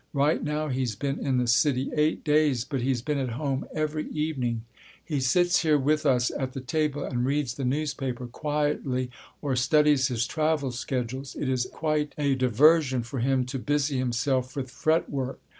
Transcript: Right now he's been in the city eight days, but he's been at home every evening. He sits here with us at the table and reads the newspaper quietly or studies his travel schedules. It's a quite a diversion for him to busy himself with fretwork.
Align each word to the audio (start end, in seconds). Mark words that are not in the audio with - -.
Right 0.13 0.43
now 0.43 0.69
he's 0.69 0.95
been 0.95 1.19
in 1.19 1.37
the 1.37 1.45
city 1.45 1.91
eight 1.95 2.23
days, 2.23 2.65
but 2.65 2.81
he's 2.81 3.03
been 3.03 3.19
at 3.19 3.29
home 3.37 3.67
every 3.71 4.07
evening. 4.09 4.63
He 5.05 5.19
sits 5.19 5.61
here 5.61 5.77
with 5.77 6.07
us 6.07 6.31
at 6.35 6.53
the 6.53 6.59
table 6.59 7.03
and 7.03 7.23
reads 7.23 7.53
the 7.53 7.65
newspaper 7.65 8.25
quietly 8.25 9.11
or 9.43 9.55
studies 9.55 10.07
his 10.07 10.25
travel 10.25 10.71
schedules. 10.71 11.35
It's 11.35 11.65
a 11.65 11.69
quite 11.69 12.13
a 12.17 12.33
diversion 12.33 13.03
for 13.03 13.19
him 13.19 13.45
to 13.45 13.59
busy 13.59 13.99
himself 13.99 14.55
with 14.55 14.71
fretwork. 14.71 15.39